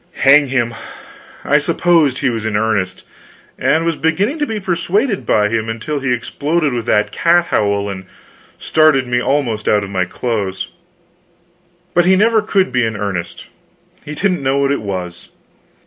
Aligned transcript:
Hang 0.25 0.47
him, 0.47 0.73
I 1.45 1.59
supposed 1.59 2.17
he 2.17 2.31
was 2.31 2.43
in 2.43 2.57
earnest, 2.57 3.03
and 3.59 3.85
was 3.85 3.95
beginning 3.95 4.39
to 4.39 4.47
be 4.47 4.59
persuaded 4.59 5.27
by 5.27 5.47
him, 5.47 5.69
until 5.69 5.99
he 5.99 6.11
exploded 6.11 6.73
that 6.87 7.11
cat 7.11 7.45
howl 7.51 7.87
and 7.87 8.05
startled 8.57 9.05
me 9.05 9.21
almost 9.21 9.67
out 9.67 9.83
of 9.83 9.91
my 9.91 10.05
clothes. 10.05 10.69
But 11.93 12.05
he 12.05 12.15
never 12.15 12.41
could 12.41 12.71
be 12.71 12.83
in 12.83 12.97
earnest. 12.97 13.45
He 14.03 14.15
didn't 14.15 14.41
know 14.41 14.57
what 14.57 14.71
it 14.71 14.81
was. 14.81 15.29